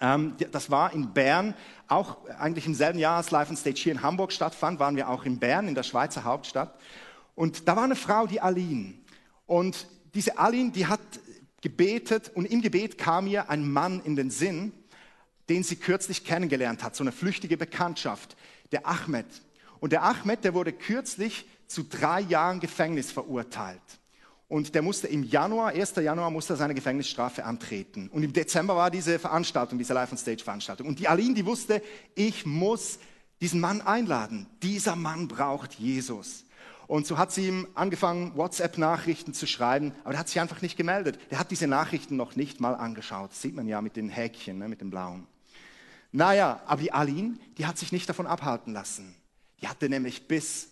[0.00, 1.54] ähm, das war in Bern,
[1.88, 5.10] auch eigentlich im selben Jahr, als Life on Stage hier in Hamburg stattfand, waren wir
[5.10, 6.74] auch in Bern, in der Schweizer Hauptstadt.
[7.40, 8.92] Und da war eine Frau, die Aline.
[9.46, 11.00] Und diese Aline, die hat
[11.62, 14.72] gebetet und im Gebet kam ihr ein Mann in den Sinn,
[15.48, 18.36] den sie kürzlich kennengelernt hat, so eine flüchtige Bekanntschaft,
[18.72, 19.24] der Ahmed.
[19.78, 23.80] Und der Ahmed, der wurde kürzlich zu drei Jahren Gefängnis verurteilt.
[24.48, 25.94] Und der musste im Januar, 1.
[25.96, 28.10] Januar, musste seine Gefängnisstrafe antreten.
[28.12, 30.86] Und im Dezember war diese Veranstaltung, diese Live-on-Stage-Veranstaltung.
[30.86, 31.80] Und die Aline, die wusste,
[32.14, 32.98] ich muss
[33.40, 34.46] diesen Mann einladen.
[34.62, 36.44] Dieser Mann braucht Jesus.
[36.90, 40.76] Und so hat sie ihm angefangen, WhatsApp-Nachrichten zu schreiben, aber er hat sich einfach nicht
[40.76, 41.20] gemeldet.
[41.30, 43.30] Der hat diese Nachrichten noch nicht mal angeschaut.
[43.30, 45.28] Das sieht man ja mit den Häkchen, ne, mit dem blauen.
[46.10, 49.14] Naja, aber die Aline, die hat sich nicht davon abhalten lassen.
[49.62, 50.70] Die hatte nämlich Biss.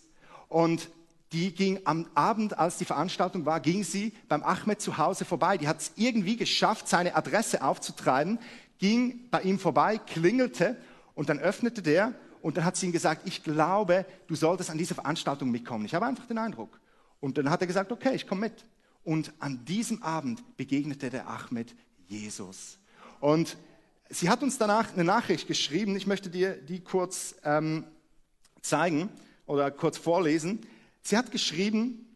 [0.49, 0.89] Und
[1.31, 5.57] die ging am Abend, als die Veranstaltung war, ging sie beim Ahmed zu Hause vorbei.
[5.57, 8.39] Die hat es irgendwie geschafft, seine Adresse aufzutreiben,
[8.77, 10.75] ging bei ihm vorbei, klingelte
[11.15, 14.77] und dann öffnete der und dann hat sie ihm gesagt, ich glaube, du solltest an
[14.77, 15.85] diese Veranstaltung mitkommen.
[15.85, 16.79] Ich habe einfach den Eindruck.
[17.19, 18.65] Und dann hat er gesagt, okay, ich komme mit.
[19.03, 21.75] Und an diesem Abend begegnete der Ahmed
[22.07, 22.77] Jesus.
[23.19, 23.57] Und
[24.09, 25.95] sie hat uns danach eine Nachricht geschrieben.
[25.95, 27.85] Ich möchte dir die kurz ähm,
[28.61, 29.09] zeigen
[29.45, 30.61] oder kurz vorlesen.
[31.01, 32.08] Sie hat geschrieben,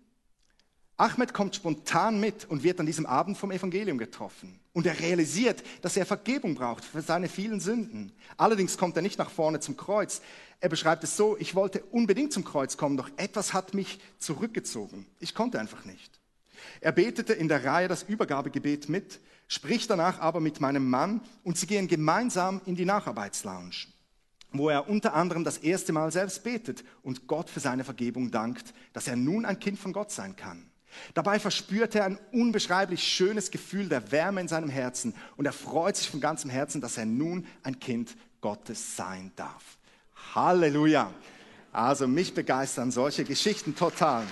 [0.97, 4.59] Ahmed kommt spontan mit und wird an diesem Abend vom Evangelium getroffen.
[4.73, 8.11] Und er realisiert, dass er Vergebung braucht für seine vielen Sünden.
[8.37, 10.21] Allerdings kommt er nicht nach vorne zum Kreuz.
[10.59, 15.07] Er beschreibt es so, ich wollte unbedingt zum Kreuz kommen, doch etwas hat mich zurückgezogen.
[15.19, 16.19] Ich konnte einfach nicht.
[16.79, 21.57] Er betete in der Reihe das Übergabegebet mit, spricht danach aber mit meinem Mann und
[21.57, 23.71] sie gehen gemeinsam in die Nacharbeitslounge
[24.53, 28.73] wo er unter anderem das erste Mal selbst betet und Gott für seine Vergebung dankt,
[28.93, 30.69] dass er nun ein Kind von Gott sein kann.
[31.13, 35.95] Dabei verspürt er ein unbeschreiblich schönes Gefühl der Wärme in seinem Herzen und er freut
[35.97, 39.63] sich von ganzem Herzen, dass er nun ein Kind Gottes sein darf.
[40.35, 41.11] Halleluja.
[41.71, 44.23] Also mich begeistern solche Geschichten total.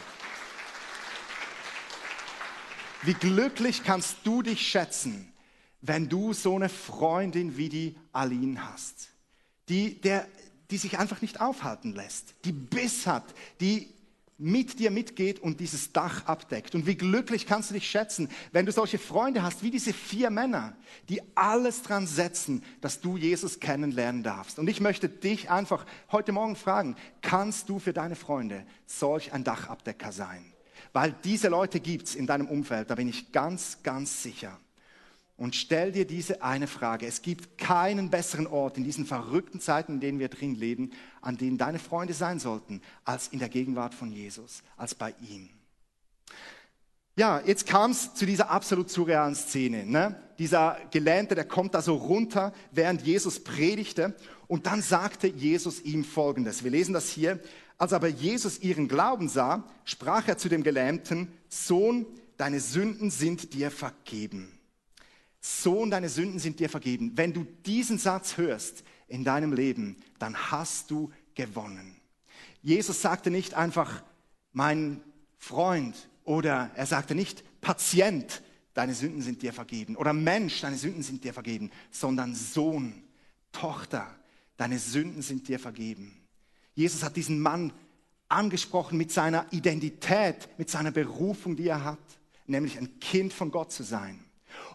[3.04, 5.34] Wie glücklich kannst du dich schätzen,
[5.82, 9.12] wenn du so eine Freundin wie die Aline hast?
[9.71, 10.28] die, der,
[10.69, 13.24] die sich einfach nicht aufhalten lässt, die Biss hat,
[13.62, 13.89] die
[14.41, 16.73] mit dir mitgeht und dieses Dach abdeckt.
[16.73, 20.32] Und wie glücklich kannst du dich schätzen, wenn du solche Freunde hast, wie diese vier
[20.32, 20.75] Männer,
[21.10, 24.58] die alles dran setzen, dass du Jesus kennenlernen darfst.
[24.58, 29.43] Und ich möchte dich einfach heute Morgen fragen, kannst du für deine Freunde solch ein
[29.43, 30.51] Dachabdecker sein?
[30.91, 34.60] Weil diese Leute gibt's in deinem Umfeld, da bin ich ganz, ganz sicher.
[35.38, 37.08] Und stell dir diese eine Frage.
[37.08, 41.38] Es gibt keinen besseren Ort in diesen verrückten Zeiten, in denen wir drin leben, an
[41.38, 45.49] denen deine Freunde sein sollten, als in der Gegenwart von Jesus, als bei ihm.
[47.17, 49.86] Ja, jetzt kam es zu dieser absolut surrealen Szene.
[49.86, 50.15] Ne?
[50.39, 54.15] Dieser Gelähmte, der kommt da so runter, während Jesus predigte.
[54.47, 56.63] Und dann sagte Jesus ihm Folgendes.
[56.63, 57.39] Wir lesen das hier.
[57.77, 62.05] Als aber Jesus ihren Glauben sah, sprach er zu dem Gelähmten, Sohn,
[62.38, 64.51] deine Sünden sind dir vergeben.
[65.41, 67.12] Sohn, deine Sünden sind dir vergeben.
[67.15, 71.95] Wenn du diesen Satz hörst in deinem Leben, dann hast du gewonnen.
[72.62, 74.04] Jesus sagte nicht einfach,
[74.54, 75.02] mein
[75.38, 78.41] Freund, oder er sagte nicht, Patient,
[78.74, 83.04] deine Sünden sind dir vergeben, oder Mensch, deine Sünden sind dir vergeben, sondern Sohn,
[83.52, 84.08] Tochter,
[84.58, 86.17] deine Sünden sind dir vergeben.
[86.74, 87.74] Jesus hat diesen Mann
[88.30, 92.00] angesprochen mit seiner Identität, mit seiner Berufung, die er hat,
[92.47, 94.24] nämlich ein Kind von Gott zu sein.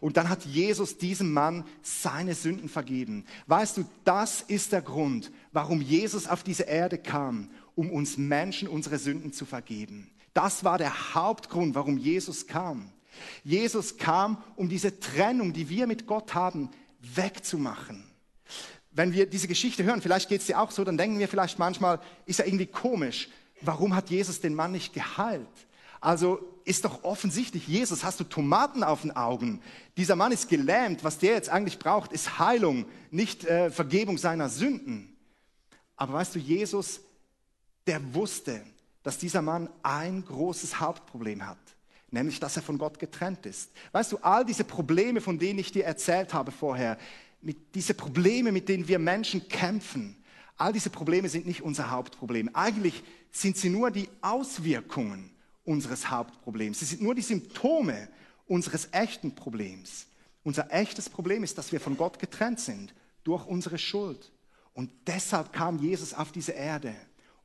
[0.01, 3.25] Und dann hat Jesus diesem Mann seine Sünden vergeben.
[3.47, 8.69] Weißt du, das ist der Grund, warum Jesus auf diese Erde kam, um uns Menschen
[8.69, 10.11] unsere Sünden zu vergeben.
[10.35, 12.93] Das war der Hauptgrund, warum Jesus kam.
[13.45, 18.05] Jesus kam, um diese Trennung, die wir mit Gott haben, wegzumachen.
[18.91, 21.59] Wenn wir diese Geschichte hören, vielleicht geht es dir auch so, dann denken wir vielleicht
[21.59, 23.29] manchmal, ist ja irgendwie komisch,
[23.61, 25.47] warum hat Jesus den Mann nicht geheilt?
[26.01, 29.63] Also ist doch offensichtlich, Jesus, hast du Tomaten auf den Augen?
[29.97, 31.05] Dieser Mann ist gelähmt.
[31.05, 35.17] Was der jetzt eigentlich braucht, ist Heilung, nicht äh, Vergebung seiner Sünden.
[35.97, 37.01] Aber weißt du, Jesus,
[37.87, 38.63] der wusste,
[39.03, 41.59] dass dieser Mann ein großes Hauptproblem hat,
[42.11, 43.71] nämlich dass er von Gott getrennt ist.
[43.93, 46.99] Weißt du, all diese Probleme, von denen ich dir erzählt habe vorher,
[47.41, 50.17] mit, diese Probleme, mit denen wir Menschen kämpfen,
[50.57, 52.51] all diese Probleme sind nicht unser Hauptproblem.
[52.55, 55.31] Eigentlich sind sie nur die Auswirkungen
[55.67, 56.79] unseres Hauptproblems.
[56.79, 58.09] Sie sind nur die Symptome
[58.47, 60.07] unseres echten Problems.
[60.45, 64.31] Unser echtes Problem ist, dass wir von Gott getrennt sind durch unsere Schuld.
[64.73, 66.95] Und deshalb kam Jesus auf diese Erde,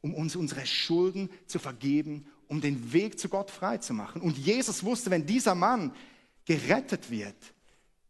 [0.01, 4.21] um uns unsere Schulden zu vergeben, um den Weg zu Gott frei zu machen.
[4.21, 5.93] Und Jesus wusste, wenn dieser Mann
[6.45, 7.35] gerettet wird,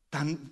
[0.10, 0.52] dann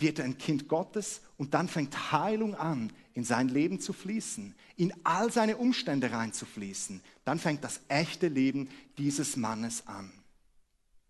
[0.00, 4.54] wird er ein Kind Gottes und dann fängt Heilung an, in sein Leben zu fließen,
[4.76, 7.02] in all seine Umstände reinzufließen.
[7.24, 10.12] Dann fängt das echte Leben dieses Mannes an.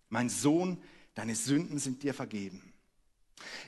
[0.09, 0.79] Mein Sohn,
[1.15, 2.71] deine Sünden sind dir vergeben.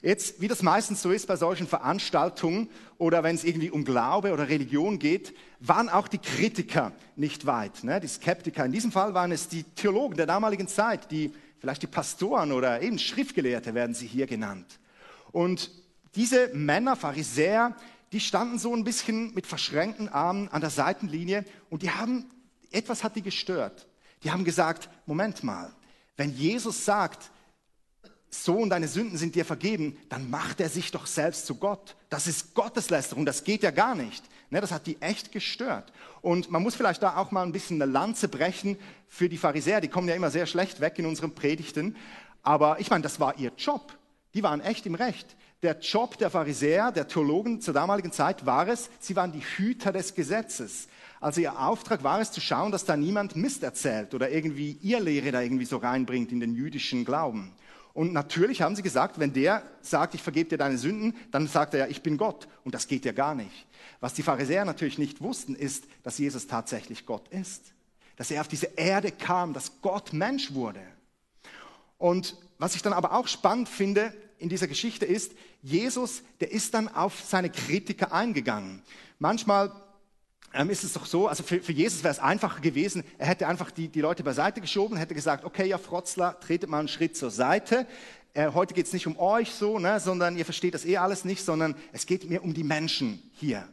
[0.02, 4.32] Jetzt, wie das meistens so ist bei solchen Veranstaltungen oder wenn es irgendwie um Glaube
[4.32, 8.00] oder Religion geht, waren auch die Kritiker nicht weit, ne?
[8.00, 8.64] die Skeptiker.
[8.66, 12.82] In diesem Fall waren es die Theologen der damaligen Zeit, die vielleicht die Pastoren oder
[12.82, 14.78] eben Schriftgelehrte werden sie hier genannt.
[15.32, 15.70] Und
[16.14, 17.74] diese Männer, Pharisäer,
[18.12, 22.26] die standen so ein bisschen mit verschränkten Armen an der Seitenlinie und die haben,
[22.70, 23.86] etwas hat die gestört.
[24.22, 25.72] Die haben gesagt, Moment mal,
[26.16, 27.30] wenn Jesus sagt,
[28.28, 31.96] Sohn, deine Sünden sind dir vergeben, dann macht er sich doch selbst zu Gott.
[32.08, 34.24] Das ist Gotteslästerung, das geht ja gar nicht.
[34.50, 35.92] Ne, das hat die echt gestört.
[36.20, 39.80] Und man muss vielleicht da auch mal ein bisschen eine Lanze brechen für die Pharisäer,
[39.80, 41.96] die kommen ja immer sehr schlecht weg in unseren Predigten.
[42.42, 43.96] Aber ich meine, das war ihr Job.
[44.34, 45.36] Die waren echt im Recht.
[45.62, 49.92] Der Job der Pharisäer, der Theologen zur damaligen Zeit war es, sie waren die Hüter
[49.92, 50.88] des Gesetzes.
[51.20, 54.98] Also ihr Auftrag war es zu schauen, dass da niemand Mist erzählt oder irgendwie ihr
[54.98, 57.52] Lehre da irgendwie so reinbringt in den jüdischen Glauben.
[57.94, 61.74] Und natürlich haben sie gesagt, wenn der sagt, ich vergebe dir deine Sünden, dann sagt
[61.74, 62.48] er ja, ich bin Gott.
[62.64, 63.66] Und das geht ja gar nicht.
[64.00, 67.72] Was die Pharisäer natürlich nicht wussten, ist, dass Jesus tatsächlich Gott ist.
[68.16, 70.80] Dass er auf diese Erde kam, dass Gott Mensch wurde.
[71.98, 76.72] Und was ich dann aber auch spannend finde in dieser Geschichte ist, Jesus, der ist
[76.74, 78.84] dann auf seine Kritiker eingegangen.
[79.18, 79.72] Manchmal
[80.54, 83.48] ähm, ist es doch so, also für, für Jesus wäre es einfacher gewesen, er hätte
[83.48, 87.16] einfach die, die Leute beiseite geschoben, hätte gesagt, okay, ja, Frotzler, tretet mal einen Schritt
[87.16, 87.84] zur Seite.
[88.32, 91.24] Äh, heute geht es nicht um euch so, ne, sondern ihr versteht das eh alles
[91.24, 93.66] nicht, sondern es geht mir um die Menschen hier.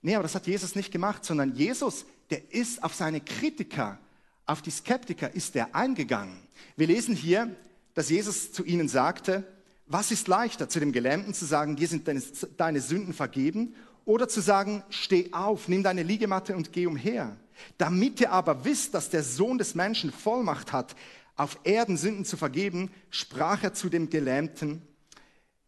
[0.00, 3.98] Nee, aber das hat Jesus nicht gemacht, sondern Jesus, der ist auf seine Kritiker,
[4.46, 6.38] auf die Skeptiker, ist der eingegangen.
[6.76, 7.54] Wir lesen hier
[7.96, 9.42] dass Jesus zu ihnen sagte,
[9.86, 12.22] was ist leichter, zu dem Gelähmten zu sagen, dir sind deine,
[12.58, 17.36] deine Sünden vergeben, oder zu sagen, steh auf, nimm deine Liegematte und geh umher.
[17.78, 20.94] Damit ihr aber wisst, dass der Sohn des Menschen Vollmacht hat,
[21.36, 24.82] auf Erden Sünden zu vergeben, sprach er zu dem Gelähmten,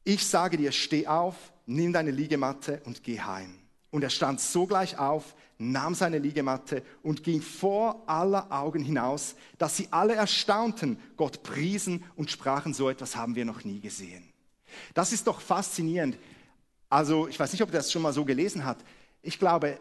[0.05, 3.55] ich sage dir, steh auf, nimm deine Liegematte und geh heim.
[3.91, 9.77] Und er stand sogleich auf, nahm seine Liegematte und ging vor aller Augen hinaus, dass
[9.77, 14.25] sie alle erstaunten, Gott priesen und sprachen, so etwas haben wir noch nie gesehen.
[14.95, 16.17] Das ist doch faszinierend.
[16.89, 18.79] Also ich weiß nicht, ob er das schon mal so gelesen hat.
[19.21, 19.79] Ich glaube,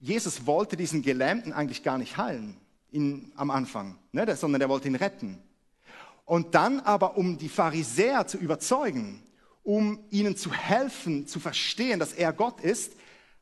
[0.00, 2.56] Jesus wollte diesen Gelähmten eigentlich gar nicht heilen
[2.90, 5.38] in, am Anfang, ne, sondern er wollte ihn retten.
[6.24, 9.22] Und dann aber, um die Pharisäer zu überzeugen,
[9.62, 12.94] um ihnen zu helfen, zu verstehen, dass er Gott ist,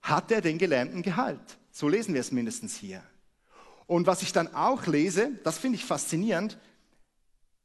[0.09, 1.59] hat er den Gelähmten geheilt.
[1.71, 3.03] So lesen wir es mindestens hier.
[3.87, 6.59] Und was ich dann auch lese, das finde ich faszinierend,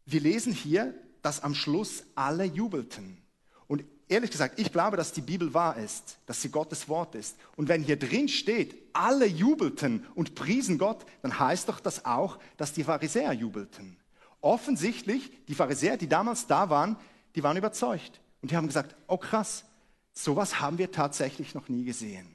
[0.06, 3.18] wir lesen hier, dass am Schluss alle jubelten.
[3.68, 7.38] Und ehrlich gesagt, ich glaube, dass die Bibel wahr ist, dass sie Gottes Wort ist.
[7.56, 12.40] Und wenn hier drin steht, alle jubelten und priesen Gott, dann heißt doch das auch,
[12.58, 13.98] dass die Pharisäer jubelten.
[14.42, 16.98] Offensichtlich, die Pharisäer, die damals da waren,
[17.36, 18.20] die waren überzeugt.
[18.42, 19.64] Und die haben gesagt, oh krass,
[20.12, 22.33] sowas haben wir tatsächlich noch nie gesehen.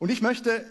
[0.00, 0.64] Und ich möchte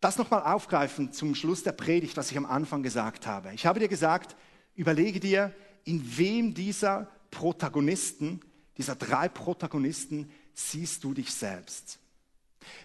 [0.00, 3.52] das nochmal aufgreifen zum Schluss der Predigt, was ich am Anfang gesagt habe.
[3.52, 4.34] Ich habe dir gesagt,
[4.74, 8.40] überlege dir, in wem dieser Protagonisten,
[8.78, 11.98] dieser drei Protagonisten, siehst du dich selbst.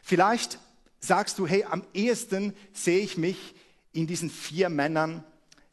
[0.04, 0.60] Vielleicht
[1.00, 3.56] sagst du, hey, am ehesten sehe ich mich
[3.94, 5.24] in diesen vier Männern,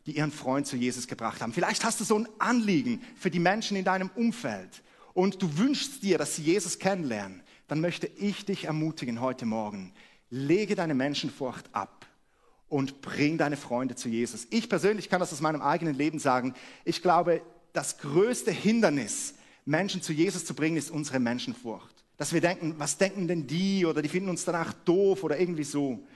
[0.07, 1.53] die ihren Freund zu Jesus gebracht haben.
[1.53, 6.05] Vielleicht hast du so ein Anliegen für die Menschen in deinem Umfeld und du wünschst
[6.05, 7.43] dir, dass sie Jesus kennenlernen.
[7.73, 9.95] Dann möchte ich dich ermutigen heute Morgen.
[10.29, 12.05] Lege deine Menschenfurcht ab
[12.69, 14.47] und bring deine Freunde zu Jesus.
[14.51, 16.53] Ich persönlich kann das aus meinem eigenen Leben sagen.
[16.85, 17.41] Ich glaube,
[17.73, 22.05] das größte Hindernis, Menschen zu Jesus zu bringen, ist unsere Menschenfurcht.
[22.19, 25.65] Dass wir denken, was denken denn die oder die finden uns danach doof oder irgendwie
[25.65, 26.07] so.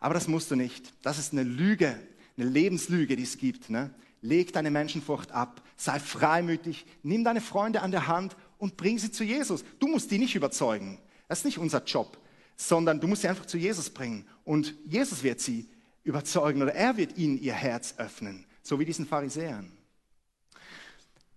[0.00, 0.94] Aber das musst du nicht.
[1.02, 1.96] Das ist eine Lüge,
[2.36, 3.70] eine Lebenslüge, die es gibt.
[3.70, 3.94] Ne?
[4.20, 9.12] Leg deine Menschenfurcht ab, sei freimütig, nimm deine Freunde an der Hand und bring sie
[9.12, 9.64] zu Jesus.
[9.78, 10.98] Du musst die nicht überzeugen.
[11.28, 12.18] Das ist nicht unser Job,
[12.56, 14.26] sondern du musst sie einfach zu Jesus bringen.
[14.44, 15.68] Und Jesus wird sie
[16.02, 19.72] überzeugen oder er wird ihnen ihr Herz öffnen, so wie diesen Pharisäern.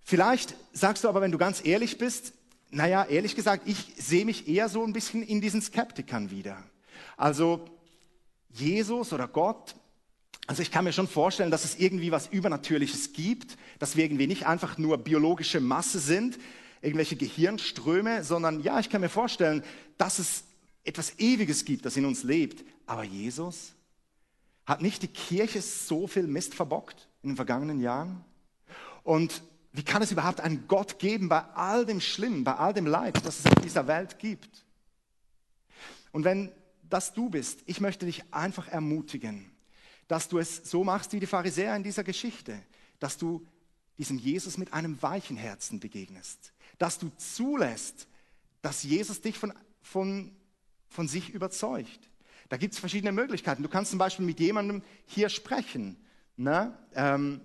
[0.04, 2.34] Vielleicht sagst du aber, wenn du ganz ehrlich bist,
[2.69, 6.63] naja, ehrlich gesagt, ich sehe mich eher so ein bisschen in diesen Skeptikern wieder.
[7.15, 7.65] Also
[8.50, 9.76] Jesus oder Gott,
[10.47, 14.28] also ich kann mir schon vorstellen, dass es irgendwie was Übernatürliches gibt, dass wir irgendwie
[14.28, 16.39] nicht einfach nur biologische Masse sind,
[16.81, 19.63] irgendwelche Gehirnströme, sondern ja, ich kann mir vorstellen,
[19.97, 20.43] dass es
[20.83, 22.63] etwas Ewiges gibt, das in uns lebt.
[22.85, 23.73] Aber Jesus
[24.65, 28.23] hat nicht die Kirche so viel Mist verbockt in den vergangenen Jahren?
[29.03, 32.85] Und wie kann es überhaupt einen Gott geben bei all dem Schlimmen, bei all dem
[32.85, 34.65] Leid, das es auf dieser Welt gibt?
[36.11, 36.51] Und wenn
[36.83, 39.51] das du bist, ich möchte dich einfach ermutigen,
[40.07, 42.61] dass du es so machst wie die Pharisäer in dieser Geschichte,
[42.99, 43.45] dass du
[43.97, 48.07] diesem Jesus mit einem weichen Herzen begegnest, dass du zulässt,
[48.61, 50.35] dass Jesus dich von, von,
[50.87, 52.09] von sich überzeugt.
[52.49, 53.63] Da gibt es verschiedene Möglichkeiten.
[53.63, 55.97] Du kannst zum Beispiel mit jemandem hier sprechen.
[56.37, 56.77] Ne?
[56.95, 57.41] Ähm,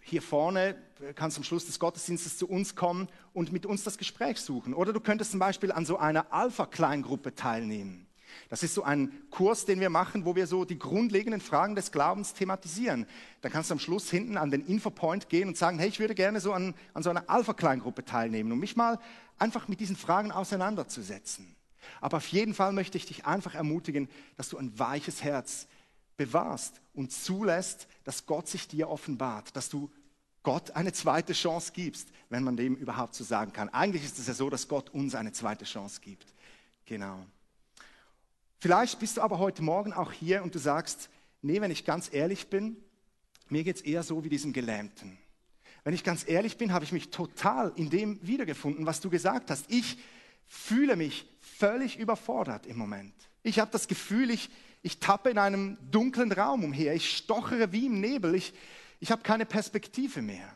[0.00, 0.76] hier vorne
[1.14, 4.74] kannst du am Schluss des Gottesdienstes zu uns kommen und mit uns das Gespräch suchen.
[4.74, 8.03] Oder du könntest zum Beispiel an so einer Alpha-Kleingruppe teilnehmen.
[8.48, 11.92] Das ist so ein Kurs, den wir machen, wo wir so die grundlegenden Fragen des
[11.92, 13.06] Glaubens thematisieren.
[13.40, 16.14] Da kannst du am Schluss hinten an den Infopoint gehen und sagen, hey, ich würde
[16.14, 18.98] gerne so an, an so einer Alpha-Kleingruppe teilnehmen, um mich mal
[19.38, 21.56] einfach mit diesen Fragen auseinanderzusetzen.
[22.00, 25.66] Aber auf jeden Fall möchte ich dich einfach ermutigen, dass du ein weiches Herz
[26.16, 29.90] bewahrst und zulässt, dass Gott sich dir offenbart, dass du
[30.42, 33.70] Gott eine zweite Chance gibst, wenn man dem überhaupt so sagen kann.
[33.70, 36.34] Eigentlich ist es ja so, dass Gott uns eine zweite Chance gibt.
[36.84, 37.24] Genau.
[38.64, 41.10] Vielleicht bist du aber heute Morgen auch hier und du sagst,
[41.42, 42.78] nee, wenn ich ganz ehrlich bin,
[43.50, 45.18] mir geht es eher so wie diesem Gelähmten.
[45.82, 49.50] Wenn ich ganz ehrlich bin, habe ich mich total in dem wiedergefunden, was du gesagt
[49.50, 49.70] hast.
[49.70, 49.98] Ich
[50.46, 53.12] fühle mich völlig überfordert im Moment.
[53.42, 54.48] Ich habe das Gefühl, ich,
[54.80, 56.94] ich tappe in einem dunklen Raum umher.
[56.94, 58.34] Ich stochere wie im Nebel.
[58.34, 58.54] Ich,
[58.98, 60.50] ich habe keine Perspektive mehr.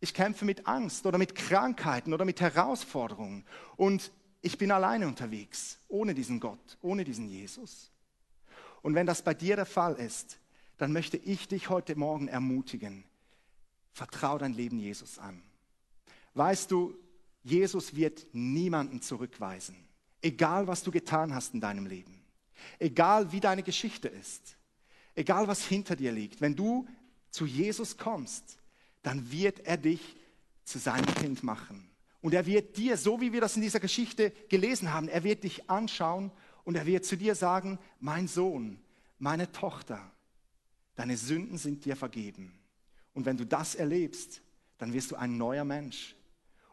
[0.00, 3.46] Ich kämpfe mit Angst oder mit Krankheiten oder mit Herausforderungen.
[3.76, 4.12] Und
[4.44, 7.90] ich bin alleine unterwegs, ohne diesen Gott, ohne diesen Jesus.
[8.82, 10.38] Und wenn das bei dir der Fall ist,
[10.76, 13.04] dann möchte ich dich heute Morgen ermutigen,
[13.92, 15.42] vertrau dein Leben Jesus an.
[16.34, 16.94] Weißt du,
[17.42, 19.76] Jesus wird niemanden zurückweisen,
[20.20, 22.22] egal was du getan hast in deinem Leben,
[22.78, 24.58] egal wie deine Geschichte ist,
[25.14, 26.42] egal was hinter dir liegt.
[26.42, 26.86] Wenn du
[27.30, 28.58] zu Jesus kommst,
[29.02, 30.16] dann wird er dich
[30.64, 31.93] zu seinem Kind machen.
[32.24, 35.44] Und er wird dir, so wie wir das in dieser Geschichte gelesen haben, er wird
[35.44, 36.32] dich anschauen
[36.64, 38.80] und er wird zu dir sagen, mein Sohn,
[39.18, 40.10] meine Tochter,
[40.94, 42.58] deine Sünden sind dir vergeben.
[43.12, 44.40] Und wenn du das erlebst,
[44.78, 46.16] dann wirst du ein neuer Mensch.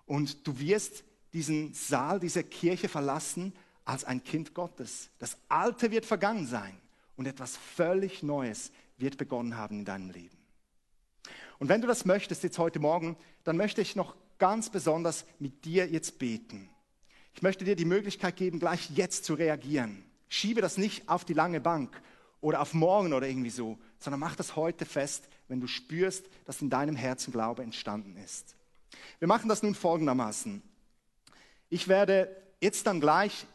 [0.06, 3.52] Und du wirst diesen Saal, diese Kirche verlassen
[3.84, 5.10] als ein Kind Gottes.
[5.20, 6.78] Das Alte wird vergangen sein
[7.18, 10.38] und etwas völlig Neues wird begonnen haben in deinem Leben.
[11.60, 15.66] Und wenn du das möchtest jetzt heute Morgen, dann möchte ich noch ganz besonders mit
[15.66, 16.68] dir jetzt beten.
[17.36, 20.04] Ich möchte dir die Möglichkeit geben, gleich jetzt zu reagieren.
[20.30, 22.02] Schiebe das nicht auf die lange Bank
[22.42, 26.60] oder auf morgen oder irgendwie so, sondern mach das heute fest, wenn du spürst, dass
[26.60, 28.56] in deinem Herzen Glaube entstanden ist.
[29.20, 30.64] Wir machen das nun folgendermaßen.
[31.70, 33.46] Ich werde jetzt dann gleich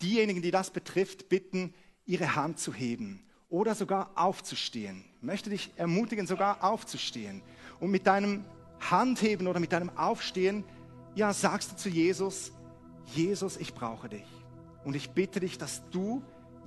[0.00, 5.04] diejenigen, die das betrifft, bitten, ihre Hand zu heben oder sogar aufzustehen.
[5.16, 7.42] Ich möchte dich ermutigen, sogar aufzustehen
[7.80, 8.44] und mit deinem
[8.80, 10.64] Handheben oder mit deinem Aufstehen,
[11.14, 12.52] ja, sagst du zu Jesus,
[13.14, 14.26] Jesus, ich brauche dich.
[14.84, 16.22] Und ich bitte dich, dass du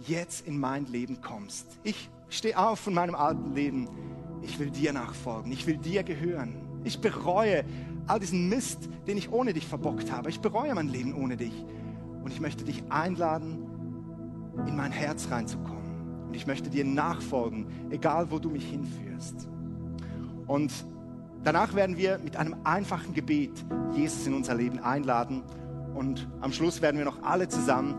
[0.07, 1.79] jetzt in mein Leben kommst.
[1.83, 3.89] Ich stehe auf von meinem alten Leben.
[4.41, 5.51] Ich will dir nachfolgen.
[5.51, 6.55] Ich will dir gehören.
[6.83, 7.65] Ich bereue
[8.07, 10.29] all diesen Mist, den ich ohne dich verbockt habe.
[10.29, 11.53] Ich bereue mein Leben ohne dich.
[12.23, 13.65] Und ich möchte dich einladen,
[14.67, 16.25] in mein Herz reinzukommen.
[16.27, 19.47] Und ich möchte dir nachfolgen, egal wo du mich hinführst.
[20.47, 20.71] Und
[21.43, 23.51] danach werden wir mit einem einfachen Gebet
[23.93, 25.43] Jesus in unser Leben einladen.
[25.93, 27.95] Und am Schluss werden wir noch alle zusammen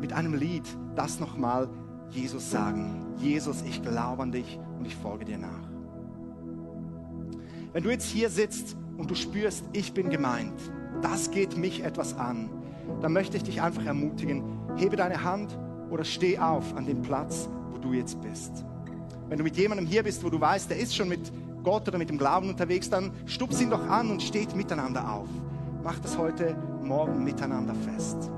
[0.00, 0.64] mit einem Lied
[0.94, 1.68] das nochmal
[2.10, 3.06] Jesus sagen.
[3.18, 5.68] Jesus, ich glaube an dich und ich folge dir nach.
[7.72, 10.60] Wenn du jetzt hier sitzt und du spürst, ich bin gemeint,
[11.00, 12.50] das geht mich etwas an,
[13.00, 14.42] dann möchte ich dich einfach ermutigen,
[14.76, 15.56] hebe deine Hand
[15.90, 18.64] oder steh auf an dem Platz, wo du jetzt bist.
[19.28, 21.32] Wenn du mit jemandem hier bist, wo du weißt, der ist schon mit
[21.62, 25.28] Gott oder mit dem Glauben unterwegs, dann stups ihn doch an und steht miteinander auf.
[25.82, 28.30] Macht das heute Morgen miteinander fest.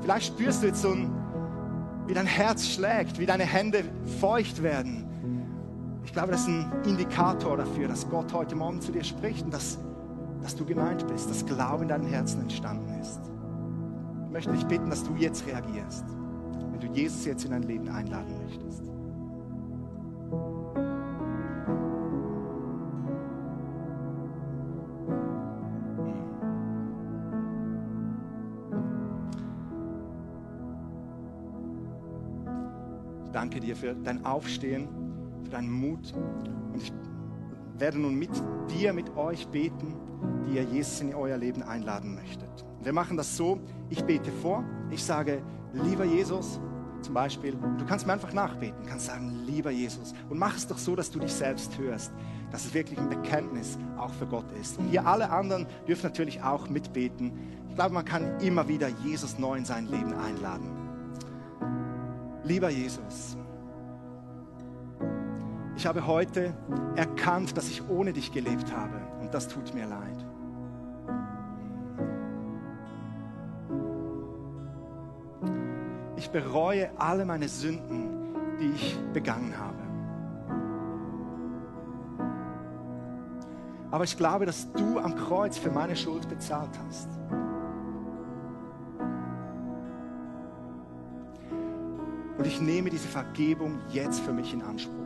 [0.00, 1.10] Vielleicht spürst du jetzt so ein,
[2.06, 3.84] wie dein Herz schlägt, wie deine Hände
[4.20, 5.04] feucht werden.
[6.04, 9.54] Ich glaube, das ist ein Indikator dafür, dass Gott heute Morgen zu dir spricht und
[9.54, 9.78] dass,
[10.42, 13.20] dass du gemeint bist, dass Glaube in deinem Herzen entstanden ist.
[14.26, 16.04] Ich möchte dich bitten, dass du jetzt reagierst,
[16.70, 18.93] wenn du Jesus jetzt in dein Leben einladen möchtest.
[33.64, 34.88] Dir für dein Aufstehen,
[35.42, 36.14] für deinen Mut.
[36.14, 36.92] Und ich
[37.78, 38.30] werde nun mit
[38.70, 39.94] dir, mit euch beten,
[40.46, 42.64] die ihr Jesus in euer Leben einladen möchtet.
[42.82, 43.60] Wir machen das so,
[43.90, 45.42] ich bete vor, ich sage,
[45.72, 46.60] lieber Jesus,
[47.00, 50.14] zum Beispiel, du kannst mir einfach nachbeten, kannst sagen, lieber Jesus.
[50.30, 52.12] Und mach es doch so, dass du dich selbst hörst,
[52.50, 54.78] dass es wirklich ein Bekenntnis auch für Gott ist.
[54.78, 57.32] Und hier alle anderen dürfen natürlich auch mitbeten.
[57.68, 60.70] Ich glaube, man kann immer wieder Jesus neu in sein Leben einladen.
[62.44, 63.36] Lieber Jesus,
[65.84, 66.54] ich habe heute
[66.96, 70.16] erkannt, dass ich ohne dich gelebt habe und das tut mir leid.
[76.16, 79.76] Ich bereue alle meine Sünden, die ich begangen habe.
[83.90, 87.10] Aber ich glaube, dass du am Kreuz für meine Schuld bezahlt hast.
[92.38, 95.04] Und ich nehme diese Vergebung jetzt für mich in Anspruch.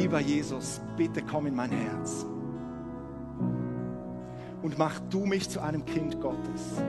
[0.00, 2.24] Lieber Jesus, bitte komm in mein Herz
[4.62, 6.80] und mach du mich zu einem Kind Gottes.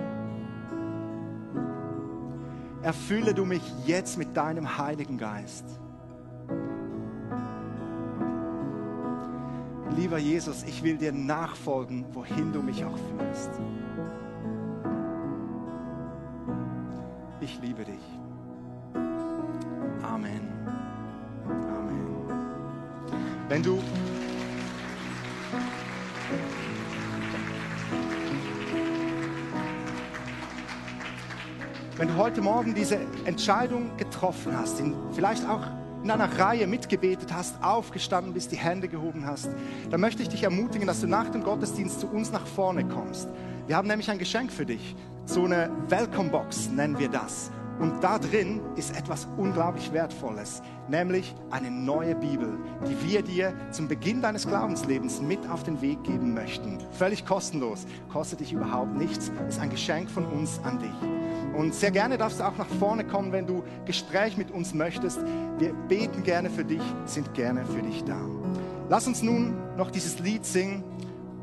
[2.82, 5.66] Erfülle du mich jetzt mit deinem Heiligen Geist.
[9.98, 13.50] Lieber Jesus, ich will dir nachfolgen, wohin du mich auch führst.
[17.42, 18.31] Ich liebe dich.
[23.52, 23.80] Wenn du
[31.98, 35.68] wenn du heute Morgen diese Entscheidung getroffen hast, in, vielleicht auch
[36.02, 39.50] in einer Reihe mitgebetet hast, aufgestanden bist, die Hände gehoben hast,
[39.90, 43.28] dann möchte ich dich ermutigen, dass du nach dem Gottesdienst zu uns nach vorne kommst.
[43.68, 44.96] Wir haben nämlich ein Geschenk für dich
[45.26, 47.52] so eine Welcome Box nennen wir das.
[47.82, 53.88] Und da drin ist etwas unglaublich Wertvolles, nämlich eine neue Bibel, die wir dir zum
[53.88, 56.78] Beginn deines Glaubenslebens mit auf den Weg geben möchten.
[56.92, 61.58] Völlig kostenlos, kostet dich überhaupt nichts, ist ein Geschenk von uns an dich.
[61.58, 65.20] Und sehr gerne darfst du auch nach vorne kommen, wenn du Gespräch mit uns möchtest.
[65.58, 68.20] Wir beten gerne für dich, sind gerne für dich da.
[68.90, 70.84] Lass uns nun noch dieses Lied singen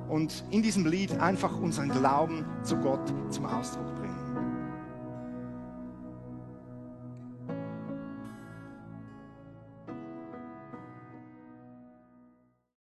[0.08, 3.97] und in diesem Lied einfach unseren Glauben zu Gott zum Ausdruck bringen.